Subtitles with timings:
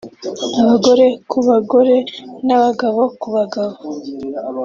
[0.61, 1.95] abagore ku bagore
[2.47, 3.75] n’abagabo ku bagabo